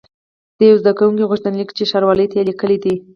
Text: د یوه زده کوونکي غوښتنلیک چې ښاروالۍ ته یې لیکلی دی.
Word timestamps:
د 0.57 0.59
یوه 0.69 0.79
زده 0.81 0.91
کوونکي 0.97 1.29
غوښتنلیک 1.29 1.69
چې 1.77 1.83
ښاروالۍ 1.91 2.27
ته 2.31 2.35
یې 2.39 2.47
لیکلی 2.49 2.77
دی. 2.83 2.95